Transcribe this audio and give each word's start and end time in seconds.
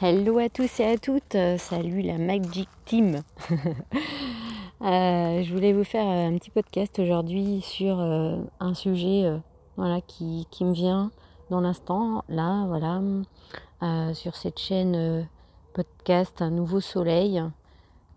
Hello 0.00 0.38
à 0.38 0.48
tous 0.48 0.78
et 0.78 0.86
à 0.86 0.96
toutes, 0.96 1.34
euh, 1.34 1.58
salut 1.58 2.02
la 2.02 2.18
Magic 2.18 2.68
Team. 2.84 3.22
Euh, 4.80 5.42
je 5.42 5.52
voulais 5.52 5.72
vous 5.72 5.82
faire 5.82 6.06
un 6.06 6.38
petit 6.38 6.50
podcast 6.50 7.00
aujourd'hui 7.00 7.60
sur 7.62 7.98
euh, 7.98 8.36
un 8.60 8.74
sujet 8.74 9.28
voilà, 9.76 10.00
qui, 10.00 10.46
me 10.60 10.72
vient 10.72 11.10
dans 11.50 11.60
l'instant, 11.60 12.22
là, 12.28 12.64
voilà, 12.68 13.02
sur 14.14 14.36
cette 14.36 14.60
chaîne 14.60 15.26
podcast 15.74 16.40
Un 16.42 16.50
nouveau 16.50 16.78
soleil, 16.78 17.42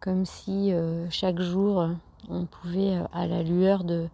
comme 0.02 0.24
si 0.28 0.72
chaque 1.10 1.42
jour 1.42 1.88
on 2.30 2.46
pouvait, 2.46 3.00
à 3.12 3.26
la 3.26 3.42
lueur 3.42 3.84
de 3.84 4.08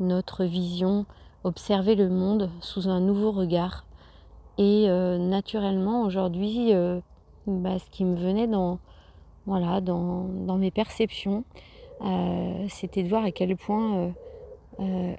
notre 0.00 0.42
vision, 0.42 1.06
observer 1.44 1.94
le 1.94 2.08
monde 2.08 2.50
sous 2.58 2.88
un 2.88 2.98
nouveau 2.98 3.30
regard. 3.30 3.84
Et 4.58 4.88
naturellement, 4.88 6.02
aujourd'hui, 6.02 6.74
bah, 7.46 7.78
ce 7.78 7.90
qui 7.90 8.04
me 8.04 8.16
venait 8.16 8.46
dans, 8.46 8.78
voilà, 9.46 9.80
dans, 9.80 10.56
mes 10.58 10.70
perceptions, 10.70 11.44
euh, 12.02 12.66
c'était 12.68 13.02
de 13.02 13.08
voir 13.08 13.24
à 13.24 13.32
quel 13.32 13.56
point 13.56 13.96
euh, 13.96 14.10
euh, 14.80 15.14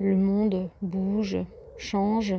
le 0.00 0.16
monde 0.16 0.68
bouge, 0.80 1.38
change, 1.78 2.34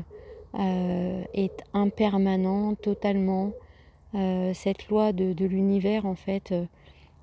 est 0.55 1.63
impermanent 1.73 2.75
totalement. 2.75 3.53
cette 4.13 4.87
loi 4.89 5.11
de, 5.11 5.45
l'univers, 5.45 6.05
en 6.05 6.13
fait, 6.13 6.53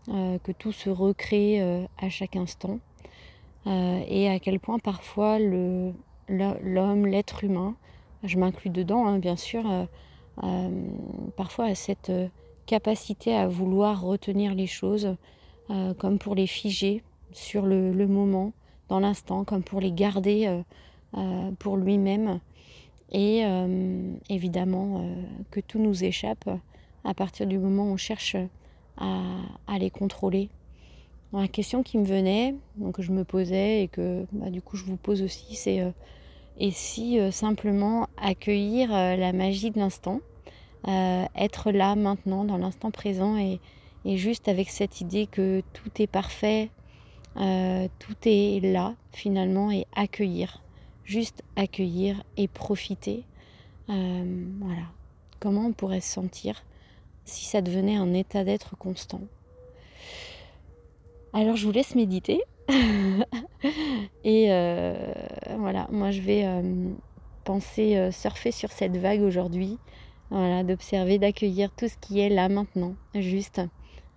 que 0.09 0.53
tout 0.53 0.73
se 0.73 0.91
recrée 0.91 1.61
à 1.99 2.09
chaque 2.09 2.35
instant. 2.35 2.81
et 3.67 4.29
à 4.29 4.41
quel 4.41 4.59
point 4.59 4.81
parfois 4.81 5.39
l'homme, 5.39 7.07
l'être 7.07 7.45
humain, 7.45 7.77
je 8.25 8.37
m'inclus 8.37 8.71
dedans, 8.71 9.07
hein, 9.07 9.21
bien 9.21 9.37
sûr, 9.37 9.63
parfois 11.37 11.67
à 11.67 11.75
cette 11.75 12.11
euh, 12.11 12.29
capacité 12.67 13.35
à 13.35 13.49
vouloir 13.49 14.03
retenir 14.03 14.55
les 14.55 14.67
choses 14.67 15.17
euh, 15.71 15.95
comme 15.95 16.19
pour 16.19 16.35
les 16.35 16.47
figer 16.47 17.03
sur 17.33 17.67
le, 17.67 18.07
moment, 18.07 18.53
dans 18.89 19.01
l'instant, 19.01 19.45
comme 19.45 19.63
pour 19.63 19.81
les 19.81 19.93
garder 19.93 20.63
pour 21.61 21.77
lui-même. 21.77 22.41
Et 23.13 23.45
évidemment 24.29 25.09
que 25.53 25.61
tout 25.61 25.79
nous 25.79 26.03
échappe 26.03 26.51
à 27.05 27.15
partir 27.15 27.47
du 27.47 27.57
moment 27.57 27.85
où 27.85 27.93
on 27.93 27.97
cherche 27.97 28.35
à, 28.97 29.79
les 29.79 29.91
contrôler. 29.91 30.49
la 31.33 31.47
question 31.47 31.85
qui 31.85 31.99
me 31.99 32.05
venait, 32.05 32.57
donc 32.79 32.97
que 32.97 33.03
je 33.03 33.13
me 33.13 33.23
posais 33.23 33.85
et 33.85 33.87
que 33.87 34.27
bah, 34.33 34.51
du 34.51 34.61
coup 34.61 34.77
je 34.77 34.85
vous 34.85 34.97
pose 34.97 35.23
aussi, 35.23 35.55
c'est 35.55 35.85
et 36.59 36.71
si 36.71 37.19
simplement 37.33 38.09
accueillir 38.19 38.91
la 38.91 39.33
magie 39.33 39.71
de 39.71 39.79
l'instant 39.79 40.21
euh, 40.89 41.27
être 41.37 41.73
là 41.73 41.95
maintenant, 41.95 42.45
dans 42.45 42.57
l'instant 42.57 42.91
présent 42.91 43.37
et, 43.37 43.61
juste 44.05 44.49
avec 44.49 44.71
cette 44.71 45.01
idée 45.03 45.27
que 45.27 45.63
tout 45.75 45.91
est 46.01 46.07
parfait, 46.07 46.71
euh, 47.37 47.87
tout 47.99 48.17
est 48.25 48.61
là 48.63 48.95
finalement 49.13 49.71
et 49.71 49.87
accueillir, 49.95 50.63
juste 51.05 51.43
accueillir 51.57 52.23
et 52.39 52.49
profiter. 52.49 53.25
Euh, 53.91 54.45
voilà. 54.61 54.85
Comment 55.39 55.67
on 55.67 55.73
pourrait 55.73 56.01
se 56.01 56.13
sentir 56.13 56.65
si 57.25 57.45
ça 57.45 57.61
devenait 57.61 57.97
un 57.97 58.15
état 58.15 58.43
d'être 58.43 58.77
constant? 58.77 59.21
Alors 61.33 61.57
je 61.57 61.67
vous 61.67 61.73
laisse 61.73 61.95
méditer. 61.95 62.43
et 64.25 64.49
voilà, 65.59 65.89
moi 65.91 66.11
je 66.11 66.21
vais 66.21 66.47
penser 67.45 68.11
surfer 68.13 68.53
sur 68.53 68.71
cette 68.71 68.97
vague 68.97 69.23
aujourd'hui 69.23 69.79
voilà, 70.31 70.63
d'observer, 70.63 71.19
d'accueillir 71.19 71.71
tout 71.73 71.89
ce 71.89 71.97
qui 72.01 72.21
est 72.21 72.29
là 72.29 72.49
maintenant, 72.49 72.95
juste, 73.15 73.61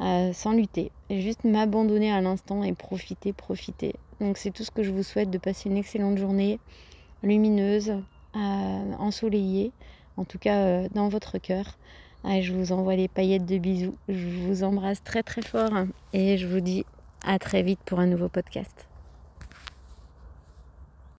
euh, 0.02 0.32
sans 0.32 0.54
lutter, 0.54 0.92
juste 1.10 1.44
m'abandonner 1.44 2.12
à 2.12 2.22
l'instant 2.22 2.64
et 2.64 2.74
profiter, 2.74 3.34
profiter. 3.34 3.96
Donc 4.22 4.38
c'est 4.38 4.52
tout 4.52 4.64
ce 4.64 4.72
que 4.72 4.84
je 4.84 4.92
vous 4.92 5.04
souhaite, 5.04 5.32
de 5.32 5.38
passer 5.38 5.70
une 5.70 5.78
excellente 5.78 6.18
journée, 6.18 6.60
lumineuse, 7.24 7.96
euh, 8.36 8.94
ensoleillée, 9.00 9.72
en 10.18 10.24
tout 10.24 10.38
cas 10.38 10.58
euh, 10.58 10.88
dans 10.94 11.10
votre 11.10 11.40
cœur. 11.40 11.78
je 12.26 12.54
vous 12.54 12.72
envoie 12.72 12.96
les 12.96 13.08
paillettes 13.08 13.46
de 13.46 13.58
bisous, 13.58 13.96
je 14.08 14.28
vous 14.28 14.64
embrasse 14.64 15.04
très 15.04 15.24
très 15.24 15.42
fort 15.42 15.72
et 16.14 16.38
je 16.38 16.48
vous 16.48 16.60
dis 16.60 16.86
à 17.26 17.40
très 17.40 17.64
vite 17.64 17.80
pour 17.86 18.00
un 18.00 18.08
nouveau 18.08 18.30
podcast. 18.30 18.93